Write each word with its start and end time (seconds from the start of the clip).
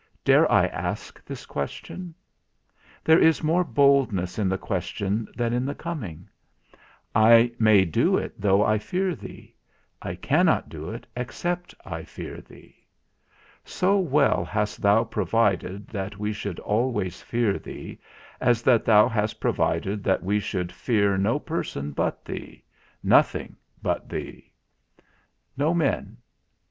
Dare 0.25 0.51
I 0.51 0.65
ask 0.65 1.23
this 1.23 1.45
question? 1.45 2.15
There 3.03 3.19
is 3.19 3.43
more 3.43 3.63
boldness 3.63 4.39
in 4.39 4.49
the 4.49 4.57
question 4.57 5.27
than 5.35 5.53
in 5.53 5.63
the 5.63 5.75
coming; 5.75 6.27
I 7.13 7.51
may 7.59 7.85
do 7.85 8.17
it 8.17 8.33
though 8.41 8.65
I 8.65 8.79
fear 8.79 9.13
thee; 9.13 9.55
I 10.01 10.15
cannot 10.15 10.69
do 10.69 10.89
it 10.89 11.05
except 11.15 11.75
I 11.85 12.03
fear 12.03 12.41
thee. 12.41 12.83
So 13.63 13.99
well 13.99 14.43
hast 14.43 14.81
thou 14.81 15.03
provided 15.03 15.87
that 15.89 16.17
we 16.17 16.33
should 16.33 16.59
always 16.61 17.21
fear 17.21 17.59
thee, 17.59 17.99
as 18.39 18.63
that 18.63 18.85
thou 18.85 19.07
hast 19.07 19.39
provided 19.39 20.03
that 20.03 20.23
we 20.23 20.39
should 20.39 20.71
fear 20.71 21.15
no 21.15 21.37
person 21.37 21.91
but 21.91 22.25
thee, 22.25 22.63
nothing 23.03 23.55
but 23.83 24.09
thee; 24.09 24.51
no 25.55 25.75
men? 25.75 26.17